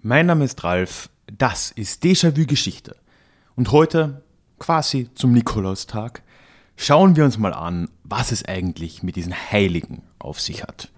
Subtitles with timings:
[0.00, 2.94] Mein Name ist Ralf, das ist Déjà-vu Geschichte.
[3.56, 4.22] Und heute,
[4.60, 6.22] quasi zum Nikolaustag,
[6.76, 10.92] schauen wir uns mal an, was es eigentlich mit diesen Heiligen auf sich hat.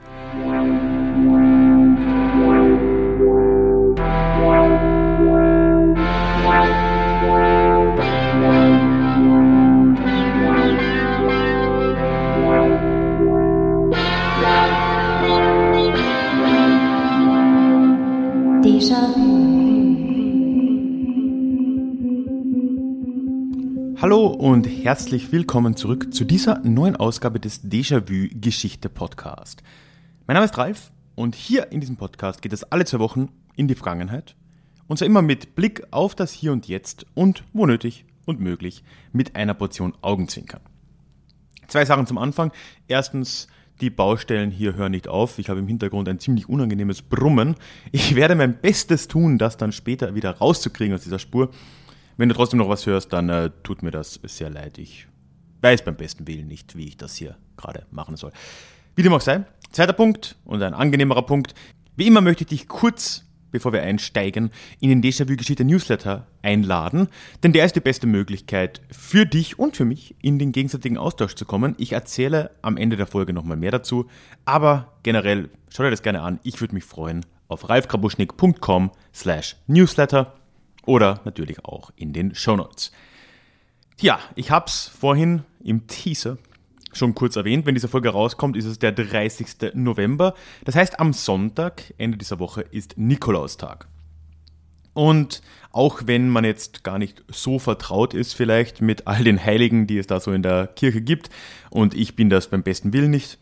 [24.00, 29.62] Hallo und herzlich willkommen zurück zu dieser neuen Ausgabe des Déjà-vu Geschichte Podcast.
[30.26, 33.68] Mein Name ist Ralf und hier in diesem Podcast geht es alle zwei Wochen in
[33.68, 34.34] die Vergangenheit
[34.88, 38.82] und zwar immer mit Blick auf das Hier und Jetzt und wo nötig und möglich
[39.12, 40.62] mit einer Portion Augenzwinkern.
[41.68, 42.50] Zwei Sachen zum Anfang.
[42.88, 43.46] Erstens,
[43.80, 45.38] die Baustellen hier hören nicht auf.
[45.38, 47.56] Ich habe im Hintergrund ein ziemlich unangenehmes Brummen.
[47.92, 51.50] Ich werde mein Bestes tun, das dann später wieder rauszukriegen aus dieser Spur.
[52.16, 54.78] Wenn du trotzdem noch was hörst, dann äh, tut mir das sehr leid.
[54.78, 55.06] Ich
[55.62, 58.32] weiß beim besten Willen nicht, wie ich das hier gerade machen soll.
[58.96, 61.54] Wie dem auch sei, zweiter Punkt und ein angenehmerer Punkt.
[61.96, 67.08] Wie immer möchte ich dich kurz, bevor wir einsteigen, in den Déjà-vu-Geschichte Newsletter einladen,
[67.42, 71.34] denn der ist die beste Möglichkeit für dich und für mich in den gegenseitigen Austausch
[71.34, 71.74] zu kommen.
[71.78, 74.08] Ich erzähle am Ende der Folge nochmal mehr dazu,
[74.44, 76.40] aber generell schau dir das gerne an.
[76.42, 80.34] Ich würde mich freuen auf ralfkrabuschnick.com slash newsletter
[80.86, 82.92] oder natürlich auch in den Show Notes.
[84.00, 86.38] Ja, ich habe es vorhin im Teaser
[86.92, 87.66] schon kurz erwähnt.
[87.66, 89.74] Wenn diese Folge rauskommt, ist es der 30.
[89.74, 90.34] November.
[90.64, 93.86] Das heißt, am Sonntag, Ende dieser Woche, ist Nikolaustag.
[94.92, 99.86] Und auch wenn man jetzt gar nicht so vertraut ist vielleicht mit all den Heiligen,
[99.86, 101.30] die es da so in der Kirche gibt,
[101.70, 103.38] und ich bin das beim besten Willen nicht,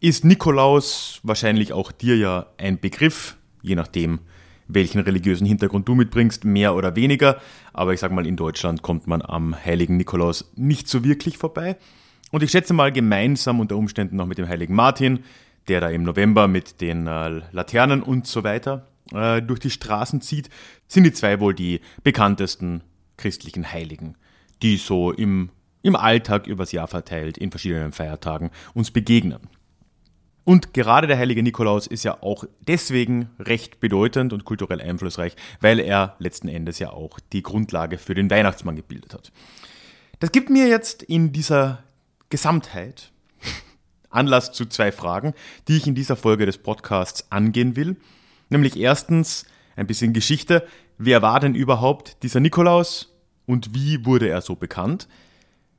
[0.00, 4.20] ist Nikolaus wahrscheinlich auch dir ja ein Begriff, je nachdem,
[4.66, 7.40] welchen religiösen Hintergrund du mitbringst, mehr oder weniger.
[7.72, 11.76] Aber ich sage mal, in Deutschland kommt man am heiligen Nikolaus nicht so wirklich vorbei.
[12.30, 15.24] Und ich schätze mal gemeinsam unter Umständen noch mit dem heiligen Martin,
[15.68, 20.20] der da im November mit den äh, Laternen und so weiter äh, durch die Straßen
[20.20, 20.48] zieht,
[20.88, 22.82] sind die zwei wohl die bekanntesten
[23.16, 24.16] christlichen Heiligen,
[24.62, 25.50] die so im,
[25.82, 29.48] im Alltag übers Jahr verteilt in verschiedenen Feiertagen uns begegnen.
[30.44, 35.78] Und gerade der heilige Nikolaus ist ja auch deswegen recht bedeutend und kulturell einflussreich, weil
[35.78, 39.32] er letzten Endes ja auch die Grundlage für den Weihnachtsmann gebildet hat.
[40.18, 41.84] Das gibt mir jetzt in dieser
[42.30, 43.12] Gesamtheit
[44.10, 45.34] Anlass zu zwei Fragen,
[45.68, 47.96] die ich in dieser Folge des Podcasts angehen will.
[48.48, 49.46] Nämlich erstens
[49.76, 50.66] ein bisschen Geschichte.
[50.98, 53.14] Wer war denn überhaupt dieser Nikolaus
[53.46, 55.08] und wie wurde er so bekannt?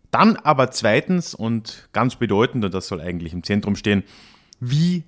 [0.10, 4.04] Dann aber zweitens und ganz bedeutend, und das soll eigentlich im Zentrum stehen,
[4.60, 5.04] wie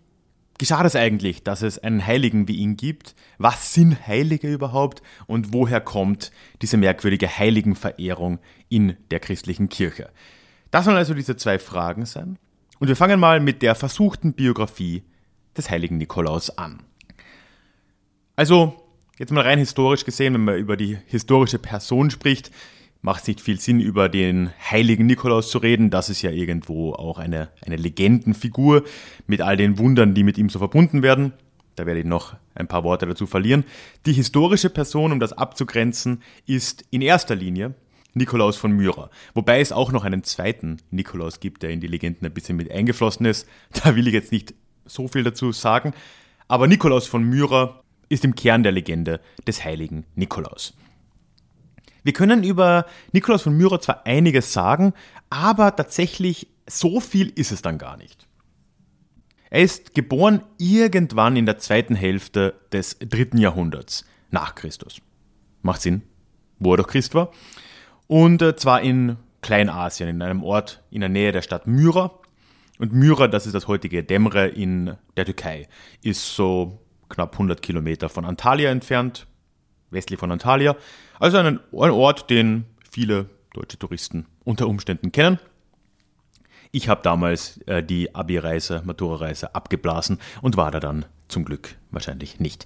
[0.57, 3.15] geschah das eigentlich, dass es einen Heiligen wie ihn gibt?
[3.37, 5.01] Was sind Heilige überhaupt?
[5.27, 8.39] Und woher kommt diese merkwürdige Heiligenverehrung
[8.69, 10.09] in der christlichen Kirche?
[10.73, 12.39] Das sollen also diese zwei Fragen sein.
[12.79, 15.03] Und wir fangen mal mit der versuchten Biografie
[15.55, 16.81] des heiligen Nikolaus an.
[18.35, 18.73] Also,
[19.19, 22.49] jetzt mal rein historisch gesehen, wenn man über die historische Person spricht,
[23.03, 25.91] macht es nicht viel Sinn, über den heiligen Nikolaus zu reden.
[25.91, 28.83] Das ist ja irgendwo auch eine, eine Legendenfigur
[29.27, 31.33] mit all den Wundern, die mit ihm so verbunden werden.
[31.75, 33.63] Da werde ich noch ein paar Worte dazu verlieren.
[34.07, 37.75] Die historische Person, um das abzugrenzen, ist in erster Linie
[38.13, 39.09] Nikolaus von Myra.
[39.33, 42.71] Wobei es auch noch einen zweiten Nikolaus gibt, der in die Legenden ein bisschen mit
[42.71, 43.47] eingeflossen ist.
[43.83, 44.53] Da will ich jetzt nicht
[44.85, 45.93] so viel dazu sagen.
[46.47, 50.73] Aber Nikolaus von Myra ist im Kern der Legende des heiligen Nikolaus.
[52.03, 54.93] Wir können über Nikolaus von Myra zwar einiges sagen,
[55.29, 58.27] aber tatsächlich so viel ist es dann gar nicht.
[59.49, 64.99] Er ist geboren irgendwann in der zweiten Hälfte des dritten Jahrhunderts nach Christus.
[65.61, 66.01] Macht Sinn,
[66.59, 67.31] wo er doch Christ war.
[68.07, 72.11] Und äh, zwar in Kleinasien, in einem Ort in der Nähe der Stadt Myra.
[72.79, 75.67] Und Myra, das ist das heutige Demre in der Türkei,
[76.01, 79.27] ist so knapp 100 Kilometer von Antalya entfernt,
[79.91, 80.75] westlich von Antalya.
[81.19, 85.39] Also ein, ein Ort, den viele deutsche Touristen unter Umständen kennen.
[86.71, 92.39] Ich habe damals äh, die Abi-Reise, Matura-Reise abgeblasen und war da dann zum Glück wahrscheinlich
[92.39, 92.65] nicht.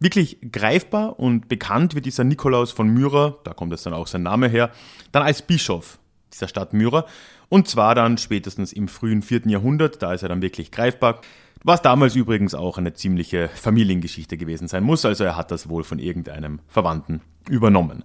[0.00, 4.22] Wirklich greifbar und bekannt wird dieser Nikolaus von Myra, da kommt jetzt dann auch sein
[4.22, 4.70] Name her,
[5.10, 5.98] dann als Bischof
[6.32, 7.04] dieser Stadt Myra.
[7.48, 9.42] Und zwar dann spätestens im frühen 4.
[9.46, 11.20] Jahrhundert, da ist er dann wirklich greifbar.
[11.64, 15.82] Was damals übrigens auch eine ziemliche Familiengeschichte gewesen sein muss, also er hat das wohl
[15.82, 18.04] von irgendeinem Verwandten übernommen.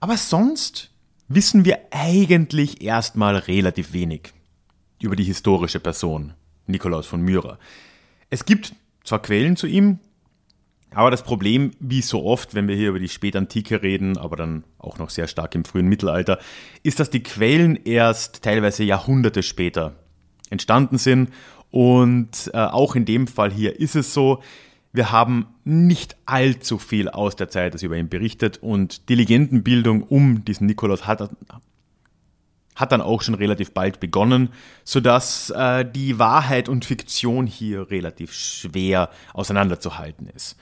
[0.00, 0.90] Aber sonst
[1.28, 4.32] wissen wir eigentlich erstmal relativ wenig
[5.00, 6.34] über die historische Person
[6.66, 7.58] Nikolaus von Myra.
[8.28, 8.74] Es gibt
[9.04, 9.98] zwar Quellen zu ihm,
[10.94, 14.64] aber das Problem, wie so oft, wenn wir hier über die Spätantike reden, aber dann
[14.78, 16.38] auch noch sehr stark im frühen Mittelalter,
[16.82, 19.94] ist, dass die Quellen erst teilweise Jahrhunderte später
[20.50, 21.30] entstanden sind.
[21.70, 24.42] Und äh, auch in dem Fall hier ist es so,
[24.92, 28.58] wir haben nicht allzu viel aus der Zeit, das über ihn berichtet.
[28.58, 31.30] Und die Legendenbildung um diesen Nikolaus hat,
[32.74, 34.50] hat dann auch schon relativ bald begonnen,
[34.84, 40.56] sodass äh, die Wahrheit und Fiktion hier relativ schwer auseinanderzuhalten ist.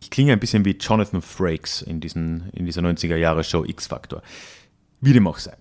[0.00, 4.22] Ich klinge ein bisschen wie Jonathan Frakes in, diesen, in dieser 90er-Jahre-Show X-Factor.
[5.00, 5.56] Wie dem auch sei.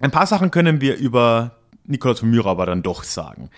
[0.00, 3.50] Ein paar Sachen können wir über Nikolaus von Myra aber dann doch sagen.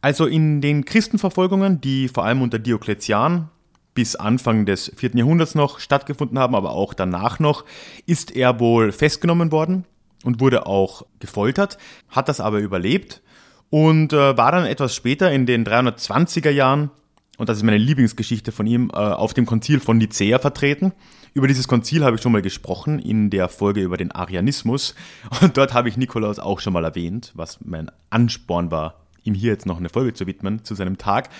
[0.00, 3.48] Also in den Christenverfolgungen, die vor allem unter Diokletian
[3.94, 5.12] bis Anfang des 4.
[5.14, 7.64] Jahrhunderts noch stattgefunden haben, aber auch danach noch,
[8.06, 9.84] ist er wohl festgenommen worden
[10.24, 11.78] und wurde auch gefoltert,
[12.08, 13.22] hat das aber überlebt
[13.70, 16.90] und äh, war dann etwas später in den 320er Jahren,
[17.38, 20.92] und das ist meine Lieblingsgeschichte von ihm, äh, auf dem Konzil von Nicea vertreten.
[21.34, 24.94] Über dieses Konzil habe ich schon mal gesprochen in der Folge über den Arianismus
[25.40, 29.52] und dort habe ich Nikolaus auch schon mal erwähnt, was mein Ansporn war, ihm hier
[29.52, 31.30] jetzt noch eine Folge zu widmen zu seinem Tag.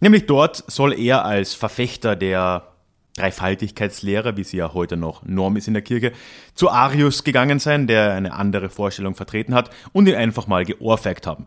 [0.00, 2.69] Nämlich dort soll er als Verfechter der
[3.20, 6.12] Dreifaltigkeitslehre, wie sie ja heute noch Norm ist in der Kirche,
[6.54, 11.26] zu Arius gegangen sein, der eine andere Vorstellung vertreten hat und ihn einfach mal geohrfeigt
[11.26, 11.46] haben.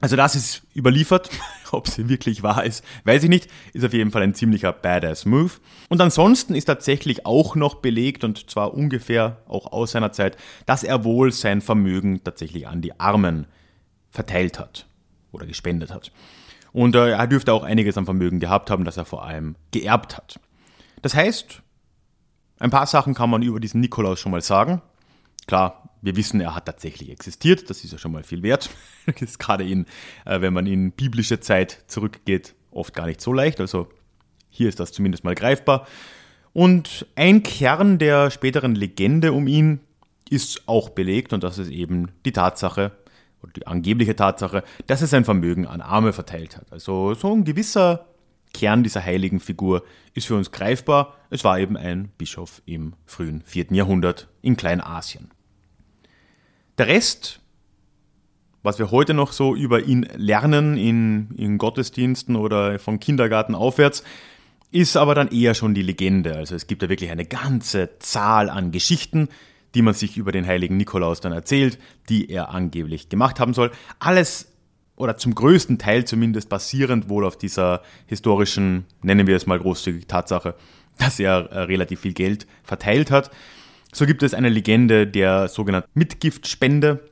[0.00, 1.30] Also das ist überliefert,
[1.72, 5.24] ob sie wirklich wahr ist, weiß ich nicht, ist auf jeden Fall ein ziemlicher badass
[5.24, 5.52] Move.
[5.88, 10.36] Und ansonsten ist tatsächlich auch noch belegt, und zwar ungefähr auch aus seiner Zeit,
[10.66, 13.46] dass er wohl sein Vermögen tatsächlich an die Armen
[14.10, 14.86] verteilt hat
[15.32, 16.12] oder gespendet hat.
[16.72, 20.16] Und äh, er dürfte auch einiges an Vermögen gehabt haben, das er vor allem geerbt
[20.16, 20.38] hat.
[21.04, 21.60] Das heißt,
[22.60, 24.80] ein paar Sachen kann man über diesen Nikolaus schon mal sagen.
[25.46, 28.70] Klar, wir wissen, er hat tatsächlich existiert, das ist ja schon mal viel wert.
[29.06, 29.84] Das ist gerade in,
[30.24, 33.60] äh, wenn man in biblische Zeit zurückgeht, oft gar nicht so leicht.
[33.60, 33.88] Also
[34.48, 35.86] hier ist das zumindest mal greifbar.
[36.54, 39.80] Und ein Kern der späteren Legende um ihn
[40.30, 42.92] ist auch belegt und das ist eben die Tatsache,
[43.42, 46.72] oder die angebliche Tatsache, dass er sein Vermögen an Arme verteilt hat.
[46.72, 48.06] Also so ein gewisser
[48.54, 49.84] Kern dieser heiligen Figur
[50.14, 51.18] ist für uns greifbar.
[51.28, 53.66] Es war eben ein Bischof im frühen 4.
[53.72, 55.30] Jahrhundert in Kleinasien.
[56.78, 57.40] Der Rest,
[58.62, 64.02] was wir heute noch so über ihn lernen in, in Gottesdiensten oder vom Kindergarten aufwärts,
[64.70, 66.34] ist aber dann eher schon die Legende.
[66.34, 69.28] Also es gibt da wirklich eine ganze Zahl an Geschichten,
[69.74, 71.78] die man sich über den heiligen Nikolaus dann erzählt,
[72.08, 73.70] die er angeblich gemacht haben soll.
[73.98, 74.53] Alles
[74.96, 80.06] oder zum größten Teil zumindest basierend wohl auf dieser historischen, nennen wir es mal großzügig,
[80.06, 80.54] Tatsache,
[80.98, 83.30] dass er äh, relativ viel Geld verteilt hat.
[83.92, 87.08] So gibt es eine Legende der sogenannten Mitgiftspende.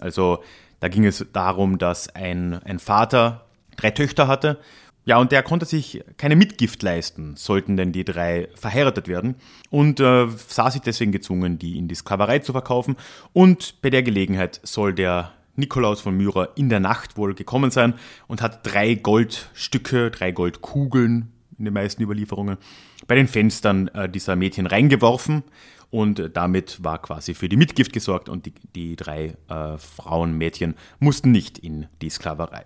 [0.00, 0.42] Also
[0.80, 3.46] da ging es darum, dass ein, ein Vater
[3.76, 4.58] drei Töchter hatte.
[5.04, 9.34] Ja, und der konnte sich keine Mitgift leisten, sollten denn die drei verheiratet werden.
[9.68, 12.96] Und äh, sah sich deswegen gezwungen, die in die Sklaverei zu verkaufen.
[13.32, 17.94] Und bei der Gelegenheit soll der Nikolaus von Myra in der Nacht wohl gekommen sein
[18.26, 22.58] und hat drei Goldstücke, drei Goldkugeln in den meisten Überlieferungen
[23.06, 25.42] bei den Fenstern äh, dieser Mädchen reingeworfen
[25.90, 30.36] und äh, damit war quasi für die Mitgift gesorgt und die, die drei äh, Frauen,
[30.38, 32.64] Mädchen mussten nicht in die Sklaverei.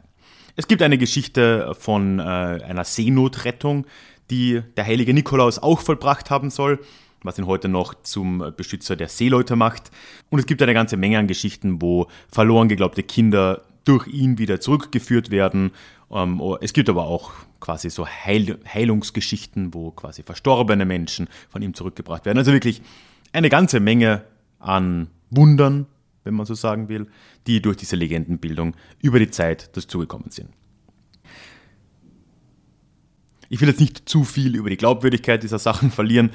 [0.55, 3.87] Es gibt eine Geschichte von äh, einer Seenotrettung,
[4.31, 6.81] die der heilige Nikolaus auch vollbracht haben soll
[7.27, 9.91] was ihn heute noch zum Beschützer der Seeleute macht.
[10.31, 14.61] Und es gibt eine ganze Menge an Geschichten, wo verloren geglaubte Kinder durch ihn wieder
[14.61, 15.71] zurückgeführt werden.
[16.11, 21.63] Ähm, oh, es gibt aber auch quasi so Heil Heilungsgeschichten, wo quasi verstorbene Menschen von
[21.63, 22.39] ihm zurückgebracht werden.
[22.39, 22.83] Also wirklich
[23.33, 24.25] eine ganze Menge
[24.59, 25.87] an Wundern,
[26.25, 27.07] wenn man so sagen will,
[27.47, 30.51] die durch diese Legendenbildung über die Zeit dazugekommen sind.
[33.49, 36.31] Ich will jetzt nicht zu viel über die Glaubwürdigkeit dieser Sachen verlieren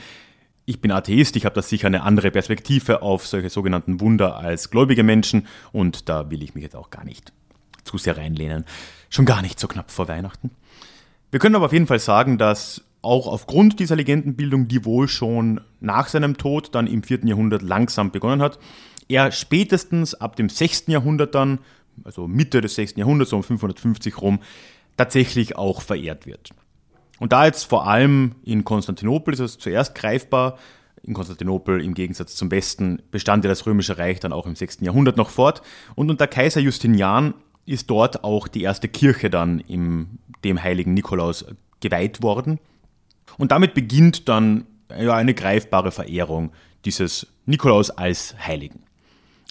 [0.72, 4.70] ich bin Atheist, ich habe da sicher eine andere Perspektive auf solche sogenannten Wunder als
[4.70, 7.34] gläubige Menschen und da will ich mich jetzt auch gar nicht
[7.84, 8.64] zu sehr reinlehnen.
[9.10, 10.50] Schon gar nicht so knapp vor Weihnachten.
[11.30, 15.60] Wir können aber auf jeden Fall sagen, dass auch aufgrund dieser Legendenbildung, die wohl schon
[15.82, 17.26] nach seinem Tod dann im 4.
[17.26, 18.58] Jahrhundert langsam begonnen hat,
[19.10, 20.86] er spätestens ab dem 6.
[20.88, 21.60] Jahrhundert dann
[22.06, 22.96] also Mitte des 6.
[22.96, 24.40] Jahrhunderts, um 550 rum,
[24.96, 26.52] tatsächlich auch verehrt wird.
[27.22, 30.58] Und da jetzt vor allem in Konstantinopel ist es zuerst greifbar,
[31.04, 34.80] in Konstantinopel im Gegensatz zum Westen bestand ja das Römische Reich dann auch im 6.
[34.82, 35.62] Jahrhundert noch fort.
[35.94, 37.36] Und unter Kaiser Justinian
[37.68, 41.46] ist dort auch die erste Kirche dann im, dem heiligen Nikolaus
[41.80, 42.60] geweiht worden.
[43.38, 46.52] Und damit beginnt dann ja, eine greifbare Verehrung
[46.86, 48.82] dieses Nikolaus als Heiligen.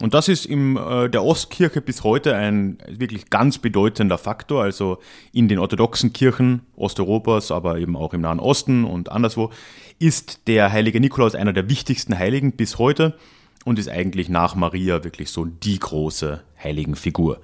[0.00, 4.62] Und das ist in äh, der Ostkirche bis heute ein wirklich ganz bedeutender Faktor.
[4.62, 4.98] Also
[5.32, 9.50] in den orthodoxen Kirchen Osteuropas, aber eben auch im Nahen Osten und anderswo,
[9.98, 13.18] ist der heilige Nikolaus einer der wichtigsten Heiligen bis heute
[13.66, 17.40] und ist eigentlich nach Maria wirklich so die große Heiligenfigur.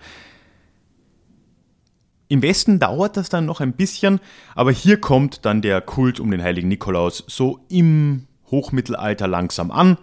[2.29, 4.19] Im Westen dauert das dann noch ein bisschen,
[4.55, 9.99] aber hier kommt dann der Kult um den heiligen Nikolaus so im Hochmittelalter langsam an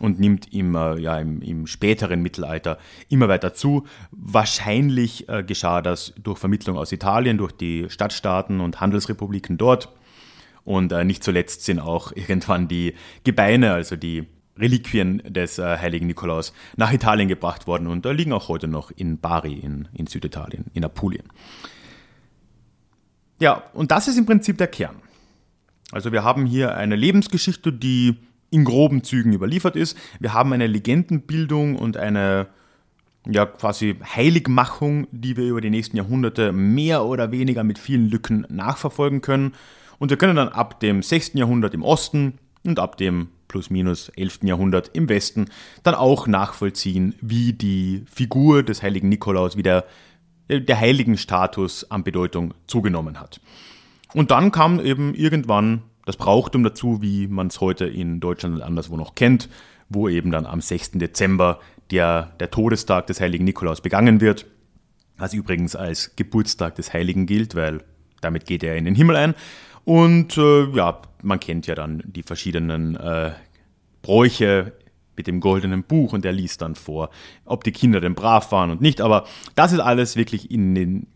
[0.00, 3.86] und nimmt immer, ja, im, im, späteren Mittelalter immer weiter zu.
[4.10, 9.88] Wahrscheinlich äh, geschah das durch Vermittlung aus Italien, durch die Stadtstaaten und Handelsrepubliken dort.
[10.64, 14.26] Und äh, nicht zuletzt sind auch irgendwann die Gebeine, also die
[14.58, 18.90] Reliquien des äh, heiligen Nikolaus, nach Italien gebracht worden und äh, liegen auch heute noch
[18.90, 21.24] in Bari in, in Süditalien, in Apulien.
[23.38, 24.96] Ja, und das ist im Prinzip der Kern.
[25.92, 28.16] Also wir haben hier eine Lebensgeschichte, die
[28.50, 29.96] in groben Zügen überliefert ist.
[30.20, 32.48] Wir haben eine Legendenbildung und eine
[33.28, 38.46] ja, quasi Heiligmachung, die wir über die nächsten Jahrhunderte mehr oder weniger mit vielen Lücken
[38.48, 39.54] nachverfolgen können.
[39.98, 41.32] Und wir können dann ab dem 6.
[41.34, 44.40] Jahrhundert im Osten und ab dem plus minus 11.
[44.42, 45.46] Jahrhundert im Westen
[45.82, 49.84] dann auch nachvollziehen, wie die Figur des heiligen Nikolaus, wie der,
[50.48, 53.40] der heiligen Status an Bedeutung zugenommen hat.
[54.14, 58.62] Und dann kam eben irgendwann das Brauchtum dazu, wie man es heute in Deutschland und
[58.62, 59.50] anderswo noch kennt,
[59.90, 60.92] wo eben dann am 6.
[60.92, 61.60] Dezember
[61.90, 64.46] der, der Todestag des heiligen Nikolaus begangen wird,
[65.18, 67.82] was übrigens als Geburtstag des Heiligen gilt, weil
[68.20, 69.34] damit geht er in den Himmel ein.
[69.84, 73.32] Und äh, ja, man kennt ja dann die verschiedenen äh,
[74.02, 74.72] Bräuche
[75.16, 77.10] mit dem goldenen Buch und der liest dann vor,
[77.44, 79.00] ob die Kinder denn brav waren und nicht.
[79.00, 81.06] Aber das ist alles wirklich in den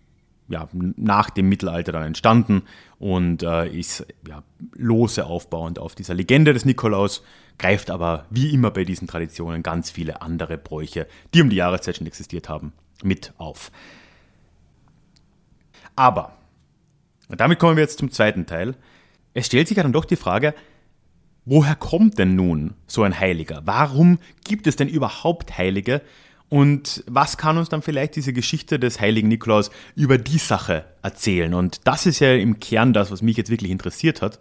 [0.51, 2.63] ja, nach dem Mittelalter dann entstanden
[2.99, 4.43] und äh, ist ja,
[4.73, 7.23] lose aufbauend auf dieser Legende des Nikolaus,
[7.57, 11.97] greift aber wie immer bei diesen Traditionen ganz viele andere Bräuche, die um die Jahreszeit
[11.97, 13.71] schon existiert haben, mit auf.
[15.95, 16.33] Aber,
[17.29, 18.75] und damit kommen wir jetzt zum zweiten Teil,
[19.35, 20.53] es stellt sich ja dann doch die Frage,
[21.45, 23.63] woher kommt denn nun so ein Heiliger?
[23.67, 26.03] Warum gibt es denn überhaupt Heilige?
[26.51, 31.55] Und was kann uns dann vielleicht diese Geschichte des heiligen Nikolaus über die Sache erzählen?
[31.55, 34.41] Und das ist ja im Kern das, was mich jetzt wirklich interessiert hat,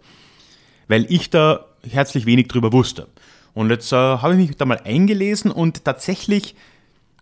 [0.88, 3.06] weil ich da herzlich wenig drüber wusste.
[3.54, 6.56] Und jetzt äh, habe ich mich da mal eingelesen und tatsächlich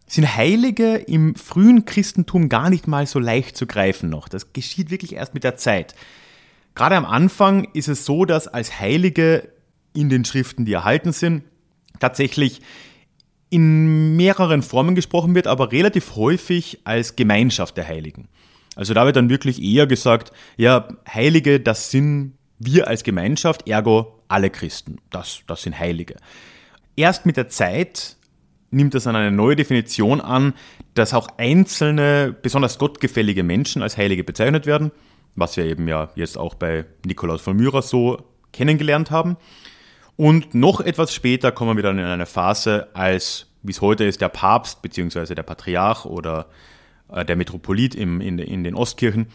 [0.07, 4.28] sind Heilige im frühen Christentum gar nicht mal so leicht zu greifen noch.
[4.28, 5.95] Das geschieht wirklich erst mit der Zeit.
[6.75, 9.50] Gerade am Anfang ist es so, dass als Heilige
[9.92, 11.45] in den Schriften, die erhalten sind,
[12.00, 12.62] tatsächlich
[13.50, 18.28] in mehreren Formen gesprochen wird, aber relativ häufig als Gemeinschaft der Heiligen.
[18.76, 24.21] Also da wird dann wirklich eher gesagt, ja, Heilige, das sind wir als Gemeinschaft, ergo
[24.28, 24.99] alle Christen.
[25.11, 26.17] Das, das sind Heilige.
[26.97, 28.17] Erst mit der Zeit
[28.71, 30.55] nimmt das dann eine neue Definition an,
[30.95, 34.90] dass auch einzelne, besonders gottgefällige Menschen als Heilige bezeichnet werden,
[35.37, 38.19] was wir eben ja jetzt auch bei Nikolaus von Myra so
[38.52, 39.37] kennengelernt haben.
[40.19, 44.21] Und noch etwas später kommen wir dann in eine Phase, als, wie es heute ist,
[44.21, 45.33] der Papst bzw.
[45.33, 46.47] der Patriarch oder
[47.09, 49.29] äh, der Metropolit im, in, in den Ostkirchen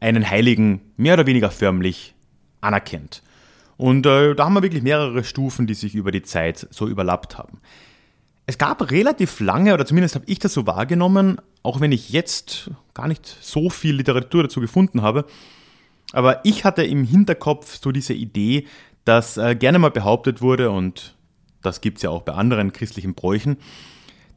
[0.00, 2.14] einen Heiligen mehr oder weniger förmlich
[2.62, 3.22] anerkennt.
[3.76, 7.36] Und äh, da haben wir wirklich mehrere Stufen, die sich über die Zeit so überlappt
[7.36, 7.60] haben.
[8.46, 12.70] Es gab relativ lange, oder zumindest habe ich das so wahrgenommen, auch wenn ich jetzt
[12.94, 15.26] gar nicht so viel Literatur dazu gefunden habe,
[16.14, 18.66] aber ich hatte im Hinterkopf so diese Idee,
[19.04, 21.14] dass äh, gerne mal behauptet wurde, und
[21.62, 23.58] das gibt es ja auch bei anderen christlichen Bräuchen,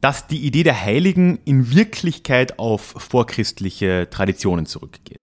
[0.01, 5.17] dass die Idee der Heiligen in Wirklichkeit auf vorchristliche Traditionen zurückgeht.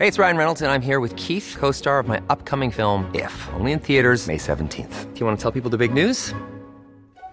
[0.00, 3.48] Hey, it's Ryan Reynolds and I'm here with Keith, co-star of my upcoming film If,
[3.58, 5.14] only in theaters May 17th.
[5.14, 6.34] Do you want to tell people the big news?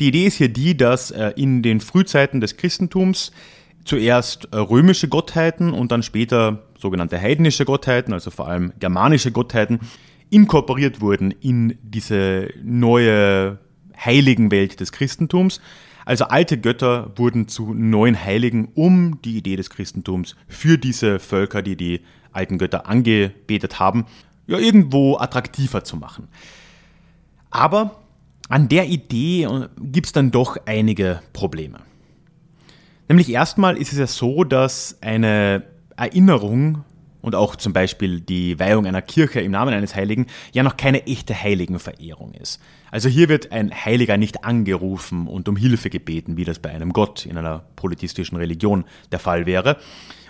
[0.00, 3.32] Die Idee ist hier die, dass äh, in den Frühzeiten des Christentums
[3.84, 9.80] zuerst äh, römische Gottheiten und dann später sogenannte heidnische Gottheiten, also vor allem germanische Gottheiten,
[10.28, 13.58] inkorporiert wurden in diese neue
[13.96, 15.60] heiligen Welt des Christentums.
[16.04, 21.62] Also alte Götter wurden zu neuen Heiligen, um die Idee des Christentums für diese Völker,
[21.62, 22.00] die die
[22.32, 24.04] alten Götter angebetet haben,
[24.46, 26.28] ja irgendwo attraktiver zu machen.
[27.50, 28.02] Aber
[28.48, 31.78] an der Idee äh, gibt es dann doch einige Probleme.
[33.08, 35.62] Nämlich erstmal ist es ja so, dass eine
[35.96, 36.84] Erinnerung
[37.20, 41.06] und auch zum Beispiel die Weihung einer Kirche im Namen eines Heiligen ja noch keine
[41.06, 42.60] echte Heiligenverehrung ist.
[42.90, 46.92] Also hier wird ein Heiliger nicht angerufen und um Hilfe gebeten, wie das bei einem
[46.92, 49.78] Gott in einer politistischen Religion der Fall wäre.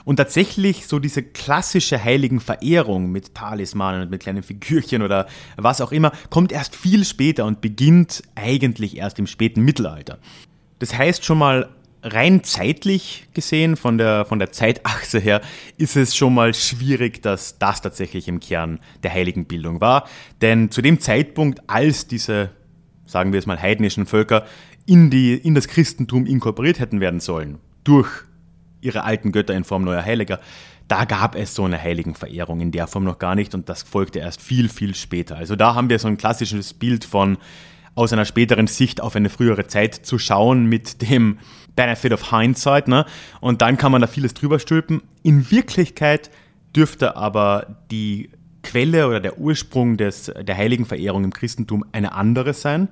[0.06, 5.90] Und tatsächlich so diese klassische Heiligenverehrung mit Talismanen und mit kleinen Figürchen oder was auch
[5.90, 10.18] immer, kommt erst viel später und beginnt eigentlich erst im späten Mittelalter.
[10.78, 11.70] Das heißt schon mal,
[12.04, 15.40] rein zeitlich gesehen, von der, von der Zeitachse her,
[15.76, 20.08] ist es schon mal schwierig, dass das tatsächlich im Kern der Heiligenbildung war.
[20.40, 22.50] Denn zu dem Zeitpunkt, als diese,
[23.06, 24.46] sagen wir es mal, heidnischen Völker
[24.86, 28.08] in, die, in das Christentum inkorporiert hätten werden sollen, durch
[28.80, 30.40] ihre alten Götter in Form neuer Heiliger,
[30.88, 34.20] da gab es so eine Heiligenverehrung in der Form noch gar nicht und das folgte
[34.20, 35.36] erst viel, viel später.
[35.36, 37.38] Also da haben wir so ein klassisches Bild von
[37.96, 41.38] aus einer späteren Sicht auf eine frühere Zeit zu schauen mit dem
[41.74, 42.88] Benefit of Hindsight.
[42.88, 43.06] Ne?
[43.40, 45.02] Und dann kann man da vieles drüber stülpen.
[45.22, 46.30] In Wirklichkeit
[46.76, 48.30] dürfte aber die
[48.62, 52.88] Quelle oder der Ursprung des, der Heiligenverehrung im Christentum eine andere sein.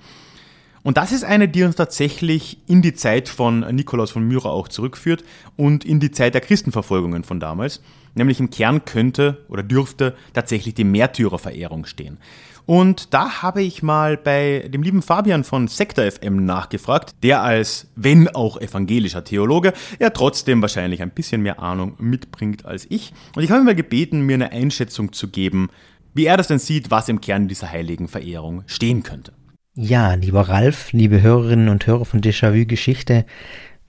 [0.84, 4.68] Und das ist eine, die uns tatsächlich in die Zeit von Nikolaus von Myra auch
[4.68, 5.24] zurückführt
[5.56, 7.82] und in die Zeit der Christenverfolgungen von damals.
[8.14, 12.18] Nämlich im Kern könnte oder dürfte tatsächlich die Märtyrerverehrung stehen.
[12.66, 17.88] Und da habe ich mal bei dem lieben Fabian von Sektor FM nachgefragt, der als,
[17.96, 23.12] wenn auch evangelischer Theologe, ja trotzdem wahrscheinlich ein bisschen mehr Ahnung mitbringt als ich.
[23.34, 25.70] Und ich habe ihn mal gebeten, mir eine Einschätzung zu geben,
[26.12, 29.32] wie er das denn sieht, was im Kern dieser heiligen Verehrung stehen könnte.
[29.76, 33.26] Ja, lieber Ralf, liebe Hörerinnen und Hörer von Déjà-vu Geschichte,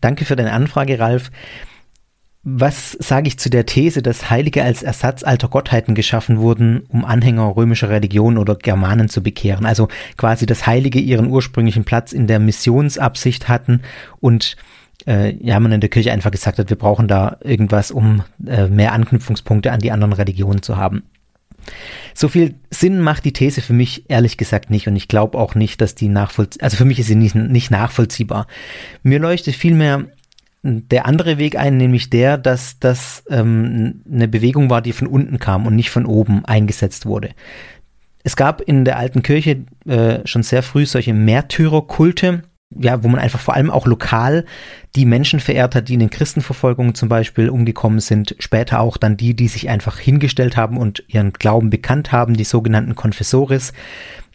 [0.02, 1.30] danke für deine Anfrage, Ralf.
[2.42, 7.06] Was sage ich zu der These, dass Heilige als Ersatz alter Gottheiten geschaffen wurden, um
[7.06, 9.68] Anhänger römischer Religion oder Germanen zu bekehren?
[9.68, 13.82] Also quasi, dass Heilige ihren ursprünglichen Platz in der Missionsabsicht hatten
[14.20, 14.56] und
[15.06, 18.68] äh, ja, man in der Kirche einfach gesagt hat, wir brauchen da irgendwas, um äh,
[18.68, 21.04] mehr Anknüpfungspunkte an die anderen Religionen zu haben.
[22.14, 25.56] So viel Sinn macht die These für mich ehrlich gesagt nicht und ich glaube auch
[25.56, 28.48] nicht, dass die nachvollziehbar, also für mich ist sie nicht, nicht nachvollziehbar.
[29.04, 30.06] Mir leuchtet vielmehr
[30.64, 35.38] der andere Weg ein, nämlich der, dass das ähm, eine Bewegung war, die von unten
[35.38, 37.32] kam und nicht von oben eingesetzt wurde.
[38.24, 42.42] Es gab in der alten Kirche äh, schon sehr früh solche Märtyrerkulte,
[42.80, 44.46] ja, wo man einfach vor allem auch lokal
[44.96, 49.18] die Menschen verehrt hat, die in den Christenverfolgungen zum Beispiel umgekommen sind, später auch dann
[49.18, 53.74] die, die sich einfach hingestellt haben und ihren Glauben bekannt haben, die sogenannten Confessores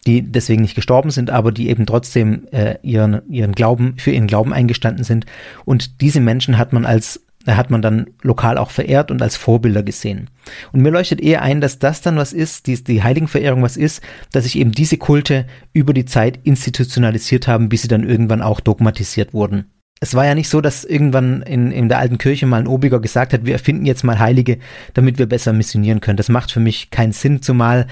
[0.07, 4.27] die deswegen nicht gestorben sind, aber die eben trotzdem äh, ihren, ihren Glauben, für ihren
[4.27, 5.27] Glauben eingestanden sind.
[5.65, 9.83] Und diese Menschen hat man als hat man dann lokal auch verehrt und als Vorbilder
[9.83, 10.29] gesehen.
[10.73, 14.03] Und mir leuchtet eher ein, dass das dann was ist, die, die Heiligenverehrung was ist,
[14.33, 18.61] dass sich eben diese Kulte über die Zeit institutionalisiert haben, bis sie dann irgendwann auch
[18.61, 19.71] dogmatisiert wurden.
[20.03, 23.01] Es war ja nicht so, dass irgendwann in, in der alten Kirche mal ein Obiger
[23.01, 24.59] gesagt hat, wir erfinden jetzt mal Heilige,
[24.95, 26.17] damit wir besser missionieren können.
[26.17, 27.87] Das macht für mich keinen Sinn, zumal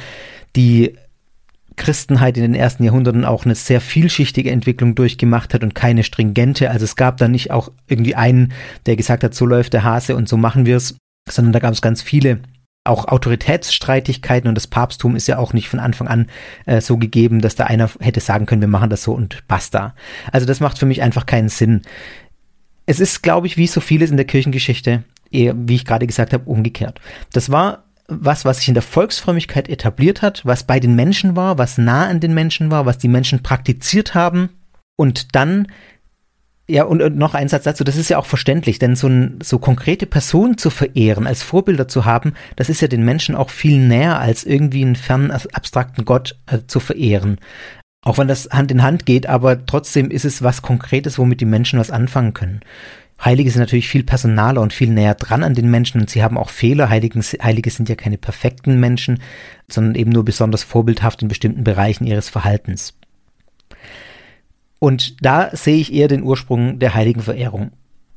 [0.56, 0.96] die
[1.78, 6.70] Christenheit in den ersten Jahrhunderten auch eine sehr vielschichtige Entwicklung durchgemacht hat und keine stringente.
[6.70, 8.52] Also es gab da nicht auch irgendwie einen,
[8.84, 10.96] der gesagt hat, so läuft der Hase und so machen wir es,
[11.28, 12.40] sondern da gab es ganz viele
[12.84, 16.26] auch Autoritätsstreitigkeiten und das Papsttum ist ja auch nicht von Anfang an
[16.66, 19.94] äh, so gegeben, dass da einer hätte sagen können, wir machen das so und basta.
[20.32, 21.82] Also das macht für mich einfach keinen Sinn.
[22.86, 26.32] Es ist, glaube ich, wie so vieles in der Kirchengeschichte, eher, wie ich gerade gesagt
[26.32, 27.00] habe, umgekehrt.
[27.32, 31.58] Das war was, was sich in der Volksfrömmigkeit etabliert hat, was bei den Menschen war,
[31.58, 34.48] was nah an den Menschen war, was die Menschen praktiziert haben
[34.96, 35.68] und dann
[36.70, 39.38] ja, und, und noch ein Satz dazu, das ist ja auch verständlich, denn so, ein,
[39.42, 43.48] so konkrete Personen zu verehren, als Vorbilder zu haben, das ist ja den Menschen auch
[43.48, 47.38] viel näher, als irgendwie einen fernen, abstrakten Gott äh, zu verehren.
[48.04, 51.46] Auch wenn das Hand in Hand geht, aber trotzdem ist es was Konkretes, womit die
[51.46, 52.60] Menschen was anfangen können.
[53.24, 56.38] Heilige sind natürlich viel personaler und viel näher dran an den Menschen und sie haben
[56.38, 56.88] auch Fehler.
[56.88, 59.20] Heiligen, Heilige sind ja keine perfekten Menschen,
[59.68, 62.94] sondern eben nur besonders vorbildhaft in bestimmten Bereichen ihres Verhaltens.
[64.78, 67.72] Und da sehe ich eher den Ursprung der Heiligenverehrung.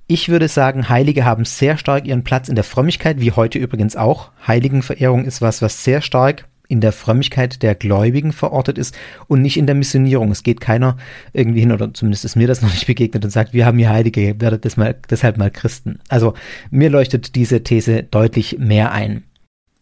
[0.06, 3.96] Ich würde sagen, Heilige haben sehr stark ihren Platz in der Frömmigkeit, wie heute übrigens
[3.96, 4.32] auch.
[4.46, 9.58] Heiligenverehrung ist was, was sehr stark in der Frömmigkeit der Gläubigen verortet ist und nicht
[9.58, 10.32] in der Missionierung.
[10.32, 10.98] Es geht keiner
[11.34, 13.90] irgendwie hin, oder zumindest ist mir das noch nicht begegnet und sagt, wir haben hier
[13.90, 16.00] Heilige, werdet deshalb mal Christen.
[16.08, 16.34] Also
[16.70, 19.24] mir leuchtet diese These deutlich mehr ein.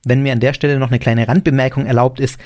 [0.05, 2.39] Wenn mir an der Stelle noch eine kleine Randbemerkung erlaubt ist,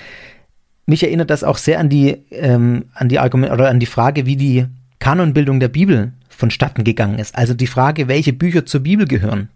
[0.85, 4.25] mich erinnert das auch sehr an die, ähm, an die Argument oder an die Frage,
[4.25, 4.65] wie die
[4.99, 7.37] Kanonbildung der Bibel vonstatten gegangen ist.
[7.37, 9.49] Also die Frage, welche Bücher zur Bibel gehören.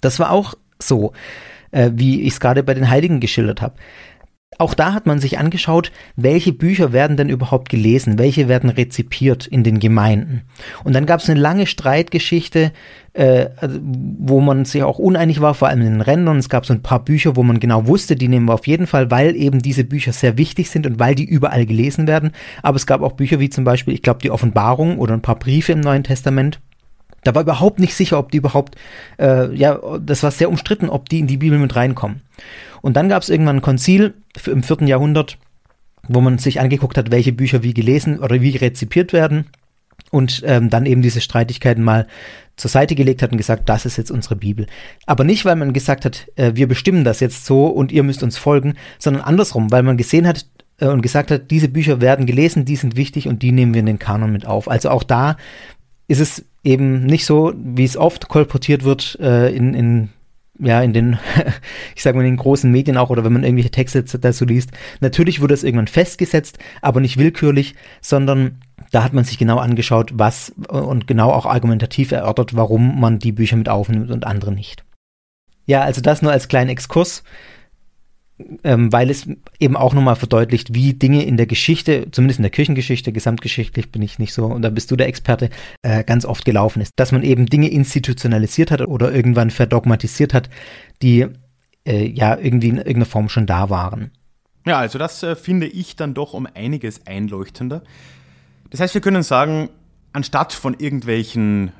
[0.00, 1.12] Das war auch so,
[1.70, 3.74] äh, wie ich es gerade bei den Heiligen geschildert habe.
[4.58, 9.46] Auch da hat man sich angeschaut, welche Bücher werden denn überhaupt gelesen, welche werden rezipiert
[9.46, 10.42] in den Gemeinden.
[10.82, 12.72] Und dann gab es eine lange Streitgeschichte,
[13.12, 16.36] äh, also, wo man sich auch uneinig war, vor allem in den Rändern.
[16.38, 18.88] Es gab so ein paar Bücher, wo man genau wusste, die nehmen wir auf jeden
[18.88, 22.32] Fall, weil eben diese Bücher sehr wichtig sind und weil die überall gelesen werden.
[22.62, 25.38] Aber es gab auch Bücher wie zum Beispiel, ich glaube, die Offenbarung oder ein paar
[25.38, 26.60] Briefe im Neuen Testament.
[27.22, 28.76] Da war überhaupt nicht sicher, ob die überhaupt,
[29.18, 32.22] äh, ja, das war sehr umstritten, ob die in die Bibel mit reinkommen.
[32.82, 34.14] Und dann gab es irgendwann ein Konzil
[34.46, 35.38] im vierten Jahrhundert,
[36.08, 39.46] wo man sich angeguckt hat, welche Bücher wie gelesen oder wie rezipiert werden
[40.10, 42.06] und ähm, dann eben diese Streitigkeiten mal
[42.56, 44.66] zur Seite gelegt hat und gesagt, das ist jetzt unsere Bibel.
[45.06, 48.22] Aber nicht, weil man gesagt hat, äh, wir bestimmen das jetzt so und ihr müsst
[48.22, 50.46] uns folgen, sondern andersrum, weil man gesehen hat
[50.78, 53.80] äh, und gesagt hat, diese Bücher werden gelesen, die sind wichtig und die nehmen wir
[53.80, 54.68] in den Kanon mit auf.
[54.68, 55.36] Also auch da
[56.08, 60.08] ist es eben nicht so, wie es oft kolportiert wird äh, in, in
[60.60, 61.18] ja, in den,
[61.96, 64.70] ich sag mal, in den großen Medien auch oder wenn man irgendwelche Texte dazu liest.
[65.00, 68.60] Natürlich wurde es irgendwann festgesetzt, aber nicht willkürlich, sondern
[68.92, 73.32] da hat man sich genau angeschaut, was und genau auch argumentativ erörtert, warum man die
[73.32, 74.84] Bücher mit aufnimmt und andere nicht.
[75.66, 77.22] Ja, also das nur als kleinen Exkurs
[78.64, 79.26] ähm, weil es
[79.58, 84.02] eben auch nochmal verdeutlicht, wie Dinge in der Geschichte, zumindest in der Kirchengeschichte, gesamtgeschichtlich bin
[84.02, 85.50] ich nicht so, und da bist du der Experte,
[85.82, 86.92] äh, ganz oft gelaufen ist.
[86.96, 90.50] Dass man eben Dinge institutionalisiert hat oder irgendwann verdogmatisiert hat,
[91.02, 91.26] die
[91.86, 94.10] äh, ja irgendwie in irgendeiner Form schon da waren.
[94.66, 97.82] Ja, also das äh, finde ich dann doch um einiges einleuchtender.
[98.70, 99.70] Das heißt, wir können sagen,
[100.12, 101.72] anstatt von irgendwelchen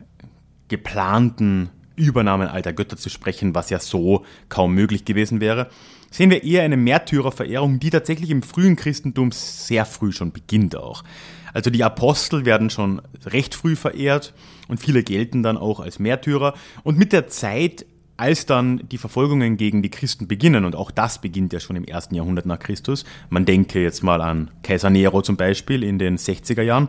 [0.68, 5.68] geplanten Übernahmen alter Götter zu sprechen, was ja so kaum möglich gewesen wäre,
[6.10, 11.04] sehen wir eher eine Märtyrerverehrung, die tatsächlich im frühen Christentum sehr früh schon beginnt auch.
[11.52, 14.34] Also die Apostel werden schon recht früh verehrt
[14.68, 16.54] und viele gelten dann auch als Märtyrer.
[16.84, 21.20] Und mit der Zeit, als dann die Verfolgungen gegen die Christen beginnen, und auch das
[21.20, 25.22] beginnt ja schon im ersten Jahrhundert nach Christus, man denke jetzt mal an Kaiser Nero
[25.22, 26.88] zum Beispiel in den 60er Jahren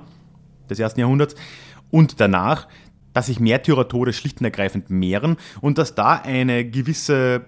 [0.70, 1.36] des ersten Jahrhunderts,
[1.90, 2.68] und danach,
[3.14, 7.46] dass sich Märtyrertode schlicht und ergreifend mehren und dass da eine gewisse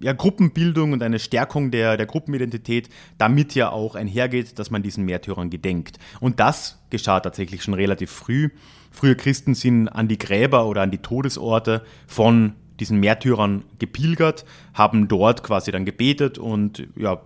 [0.00, 5.04] ja, Gruppenbildung und eine Stärkung der, der Gruppenidentität damit ja auch einhergeht, dass man diesen
[5.04, 5.98] Märtyrern gedenkt.
[6.20, 8.50] Und das geschah tatsächlich schon relativ früh.
[8.90, 15.08] Frühe Christen sind an die Gräber oder an die Todesorte von diesen Märtyrern gepilgert, haben
[15.08, 17.20] dort quasi dann gebetet und ja,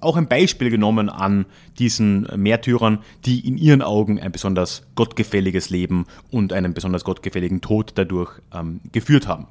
[0.00, 1.46] auch ein Beispiel genommen an
[1.78, 7.92] diesen Märtyrern, die in ihren Augen ein besonders gottgefälliges Leben und einen besonders gottgefälligen Tod
[7.96, 9.48] dadurch ähm, geführt haben.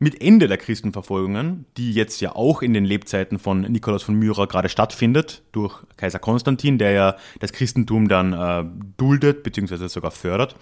[0.00, 4.44] Mit Ende der Christenverfolgungen, die jetzt ja auch in den Lebzeiten von Nikolaus von Myra
[4.44, 8.64] gerade stattfindet, durch Kaiser Konstantin, der ja das Christentum dann äh,
[8.96, 9.88] duldet bzw.
[9.88, 10.54] sogar fördert,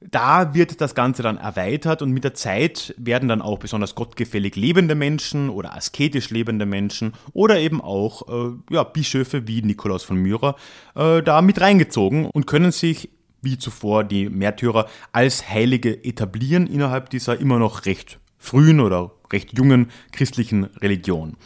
[0.00, 4.56] da wird das Ganze dann erweitert und mit der Zeit werden dann auch besonders gottgefällig
[4.56, 10.16] lebende Menschen oder asketisch lebende Menschen oder eben auch äh, ja, Bischöfe wie Nikolaus von
[10.16, 10.56] Myra
[10.94, 13.10] äh, da mit reingezogen und können sich
[13.42, 19.56] wie zuvor die Märtyrer als Heilige etablieren innerhalb dieser immer noch recht frühen oder recht
[19.56, 21.36] jungen christlichen Religion.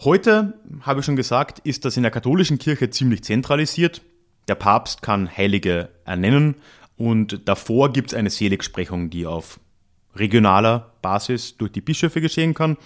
[0.00, 4.02] Heute, habe ich schon gesagt, ist das in der katholischen Kirche ziemlich zentralisiert.
[4.48, 6.56] Der Papst kann Heilige ernennen
[6.96, 9.60] und davor gibt es eine Seligsprechung, die auf
[10.16, 12.76] regionaler Basis durch die Bischöfe geschehen kann.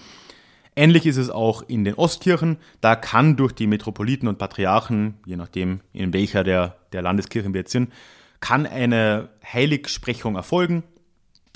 [0.74, 2.58] Ähnlich ist es auch in den Ostkirchen.
[2.82, 7.60] Da kann durch die Metropoliten und Patriarchen, je nachdem in welcher der, der Landeskirchen wir
[7.62, 7.92] jetzt sind,
[8.40, 10.82] kann eine Heiligsprechung erfolgen.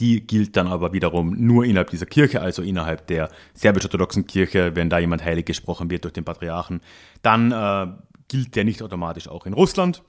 [0.00, 4.88] Die gilt dann aber wiederum nur innerhalb dieser Kirche, also innerhalb der serbisch-orthodoxen Kirche, wenn
[4.88, 6.80] da jemand heilig gesprochen wird durch den Patriarchen,
[7.22, 7.86] dann äh,
[8.28, 10.02] gilt der nicht automatisch auch in Russland.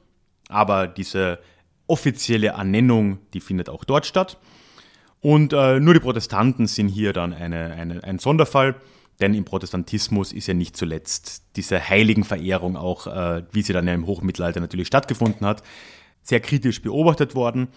[0.47, 1.39] Aber diese
[1.88, 4.38] offizielle Ernennung, die findet auch dort statt.
[5.19, 8.75] Und äh, nur die Protestanten sind hier dann eine, eine, ein Sonderfall,
[9.19, 13.93] denn im Protestantismus ist ja nicht zuletzt diese Heiligenverehrung auch, äh, wie sie dann ja
[13.93, 15.62] im Hochmittelalter natürlich stattgefunden hat,
[16.23, 17.67] sehr kritisch beobachtet worden.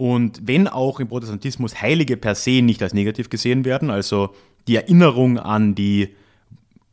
[0.00, 4.34] Und wenn auch im Protestantismus Heilige per se nicht als negativ gesehen werden, also
[4.66, 6.16] die Erinnerung an die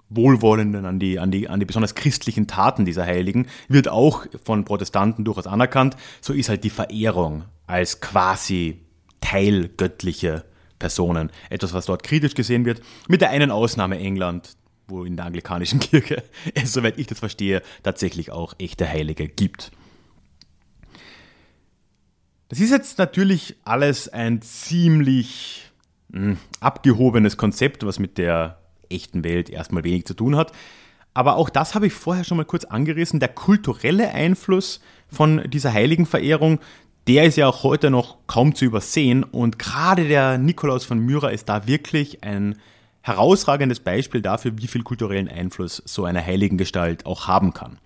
[0.09, 4.65] wohlwollenden, an die, an die, an die besonders christlichen Taten dieser Heiligen, wird auch von
[4.65, 8.81] Protestanten durchaus anerkannt, so ist halt die Verehrung als quasi
[9.21, 10.43] teilgöttliche
[10.77, 11.29] Personen.
[11.49, 12.81] Etwas, was dort kritisch gesehen wird.
[13.07, 14.57] Mit der einen Ausnahme England,
[14.89, 16.23] wo in der anglikanischen Kirche
[16.65, 19.71] soweit ich das verstehe, tatsächlich auch echte Heilige gibt.
[22.49, 25.69] Das ist jetzt natürlich alles ein ziemlich
[26.11, 30.53] hm, abgehobenes Konzept, was mit der echten Welt erstmal wenig zu tun hat.
[31.13, 33.19] Aber auch das habe ich vorher schon mal kurz angerissen.
[33.19, 36.59] Der kulturelle Einfluss von dieser Heiligenverehrung,
[37.07, 39.23] der ist ja auch heute noch kaum zu übersehen.
[39.23, 42.55] Und gerade der Nikolaus von Myra ist da wirklich ein
[43.01, 47.79] herausragendes Beispiel dafür, wie viel kulturellen Einfluss so eine Heiligengestalt auch haben kann.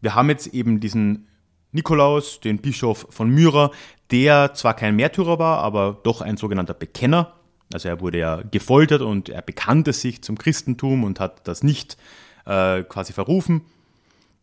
[0.00, 1.26] Wir haben jetzt eben diesen
[1.72, 3.70] Nikolaus, den Bischof von Myra,
[4.10, 7.32] der zwar kein Märtyrer war, aber doch ein sogenannter Bekenner.
[7.72, 11.96] Also er wurde ja gefoltert und er bekannte sich zum Christentum und hat das nicht
[12.44, 13.62] äh, quasi verrufen.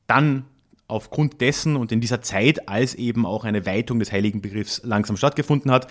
[0.08, 0.46] Dann
[0.88, 5.18] aufgrund dessen und in dieser Zeit, als eben auch eine Weitung des heiligen Begriffs langsam
[5.18, 5.88] stattgefunden hat,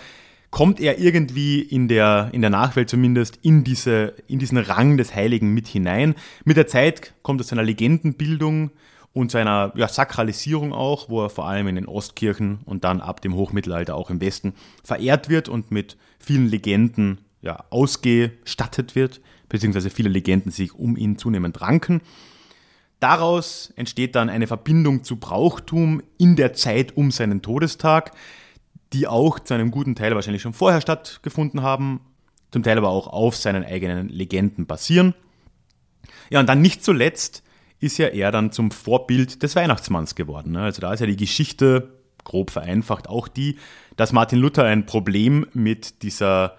[0.51, 5.15] kommt er irgendwie in der, in der Nachwelt zumindest in, diese, in diesen Rang des
[5.15, 6.15] Heiligen mit hinein.
[6.43, 8.71] Mit der Zeit kommt es zu einer Legendenbildung
[9.13, 13.01] und zu einer ja, Sakralisierung auch, wo er vor allem in den Ostkirchen und dann
[13.01, 19.21] ab dem Hochmittelalter auch im Westen verehrt wird und mit vielen Legenden ja, ausgestattet wird,
[19.47, 22.01] beziehungsweise viele Legenden sich um ihn zunehmend ranken.
[22.99, 28.11] Daraus entsteht dann eine Verbindung zu Brauchtum in der Zeit um seinen Todestag,
[28.91, 32.01] die auch zu einem guten Teil wahrscheinlich schon vorher stattgefunden haben,
[32.51, 35.13] zum Teil aber auch auf seinen eigenen Legenden basieren.
[36.29, 37.43] Ja, und dann nicht zuletzt
[37.79, 40.51] ist ja er dann zum Vorbild des Weihnachtsmanns geworden.
[40.53, 40.61] Ne?
[40.61, 43.57] Also da ist ja die Geschichte, grob vereinfacht, auch die,
[43.95, 46.57] dass Martin Luther ein Problem mit dieser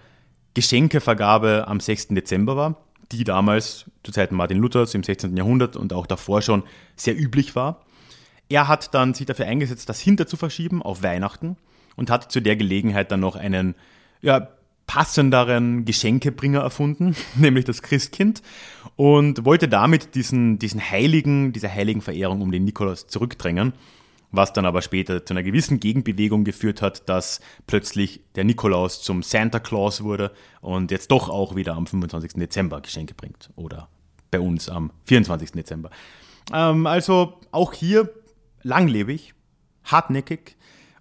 [0.55, 2.09] Geschenkevergabe am 6.
[2.09, 2.77] Dezember war,
[3.13, 5.37] die damals zu Zeiten Martin Luthers im 16.
[5.37, 6.65] Jahrhundert und auch davor schon
[6.97, 7.85] sehr üblich war.
[8.49, 11.57] Er hat dann sich dafür eingesetzt, das hinter zu verschieben auf Weihnachten
[11.97, 13.75] und hat zu der Gelegenheit dann noch einen
[14.23, 14.49] ja,
[14.91, 18.43] passenderen Geschenkebringer erfunden, nämlich das Christkind,
[18.97, 23.73] und wollte damit diesen, diesen heiligen, diese heiligen Verehrung um den Nikolaus zurückdrängen,
[24.33, 29.23] was dann aber später zu einer gewissen Gegenbewegung geführt hat, dass plötzlich der Nikolaus zum
[29.23, 32.33] Santa Claus wurde und jetzt doch auch wieder am 25.
[32.33, 33.89] Dezember Geschenke bringt oder
[34.33, 35.53] bei uns am 24.
[35.53, 35.91] Dezember.
[36.53, 38.13] Ähm, also auch hier
[38.65, 39.35] langlebig,
[39.85, 40.57] hartnäckig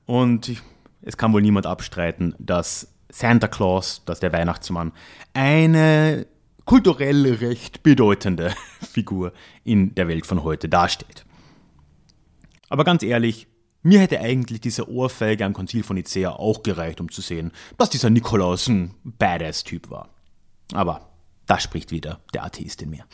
[0.06, 0.62] und
[1.02, 4.92] es kann wohl niemand abstreiten, dass Santa Claus, dass der Weihnachtsmann,
[5.34, 6.28] eine
[6.66, 8.54] kulturell recht bedeutende
[8.92, 11.26] Figur in der Welt von heute darstellt.
[12.70, 13.48] Aber ganz ehrlich,
[13.82, 17.90] mir hätte eigentlich diese Ohrfeige am Konzil von Nicea auch gereicht, um zu sehen, dass
[17.90, 20.10] dieser Nikolaus ein Badass-Typ war.
[20.74, 21.10] Aber
[21.46, 23.06] da spricht wieder der Atheist in mir.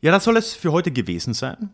[0.00, 1.70] Ja, das soll es für heute gewesen sein.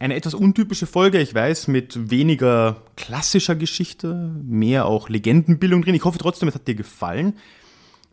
[0.00, 5.94] Eine etwas untypische Folge, ich weiß, mit weniger klassischer Geschichte, mehr auch Legendenbildung drin.
[5.94, 7.34] Ich hoffe trotzdem, es hat dir gefallen.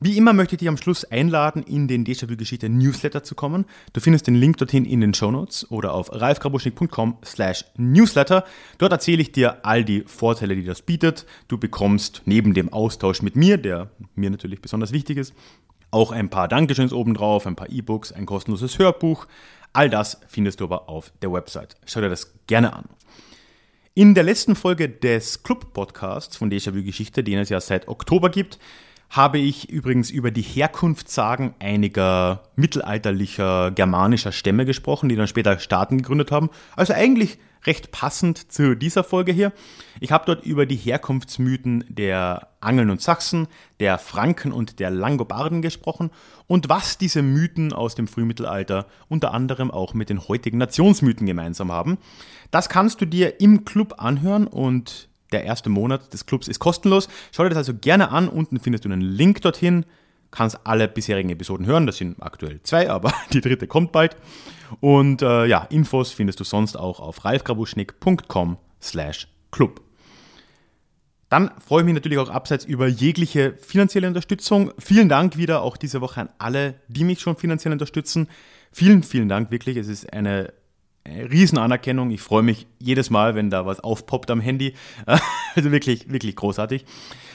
[0.02, 3.63] Wie immer möchte ich dich am Schluss einladen, in den Déjà-vu-Geschichte Newsletter zu kommen.
[3.93, 8.43] Du findest den Link dorthin in den Show Notes oder auf ralfgrabuschnik.com slash newsletter.
[8.80, 11.26] Dort erzähle ich dir all die Vorteile, die das bietet.
[11.47, 15.34] Du bekommst neben dem Austausch mit mir, der mir natürlich besonders wichtig ist,
[15.91, 19.26] auch ein paar Dankeschöns obendrauf, ein paar E-Books, ein kostenloses Hörbuch,
[19.74, 21.76] All das findest du aber auf der Website.
[21.86, 22.86] Schau dir das gerne an.
[23.94, 28.60] In der letzten Folge des Club-Podcasts von Déjà-vu Geschichte, den es ja seit Oktober gibt,
[29.10, 35.98] habe ich übrigens über die Herkunftssagen einiger mittelalterlicher germanischer Stämme gesprochen, die dann später Staaten
[35.98, 36.50] gegründet haben.
[36.76, 39.52] Also eigentlich recht passend zu dieser Folge hier.
[40.00, 43.48] Ich habe dort über die Herkunftsmythen der Angeln und Sachsen,
[43.80, 46.12] der Franken und der Langobarden gesprochen
[46.48, 51.72] und was diese Mythen aus dem Frühmittelalter unter anderem auch mit den heutigen Nationsmythen gemeinsam
[51.72, 51.98] haben.
[52.52, 57.10] Das kannst du dir im Club anhören und der erste Monat des Clubs ist kostenlos.
[57.32, 58.30] Schau dir das also gerne an.
[58.30, 59.86] Unten findest du einen Link dorthin.
[60.32, 61.86] Kannst alle bisherigen Episoden hören.
[61.86, 64.16] Das sind aktuell zwei, aber die dritte kommt bald.
[64.80, 69.82] Und äh, ja, Infos findest du sonst auch auf ralfgrabuschnick.com slash club.
[71.30, 74.72] Dann freue ich mich natürlich auch abseits über jegliche finanzielle Unterstützung.
[74.80, 78.30] Vielen Dank wieder auch diese Woche an alle, die mich schon finanziell unterstützen.
[78.72, 79.76] Vielen, vielen Dank wirklich.
[79.76, 80.54] Es ist eine
[81.08, 82.12] Riesenanerkennung.
[82.12, 84.74] Ich freue mich jedes Mal, wenn da was aufpoppt am Handy.
[85.56, 86.86] Also wirklich, wirklich großartig.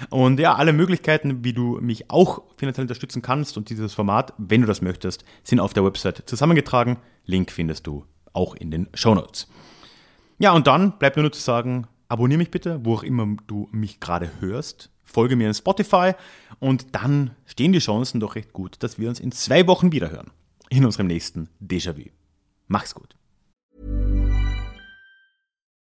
[0.09, 4.61] Und ja, alle Möglichkeiten, wie du mich auch finanziell unterstützen kannst und dieses Format, wenn
[4.61, 6.99] du das möchtest, sind auf der Website zusammengetragen.
[7.25, 9.49] Link findest du auch in den Show Notes.
[10.39, 13.69] Ja, und dann bleibt mir nur zu sagen, abonniere mich bitte, wo auch immer du
[13.73, 14.91] mich gerade hörst.
[15.03, 16.13] Folge mir in Spotify
[16.61, 20.31] und dann stehen die Chancen doch recht gut, dass wir uns in zwei Wochen wiederhören.
[20.71, 22.11] In unserem nächsten Déjà-vu.
[22.69, 23.17] Mach's gut.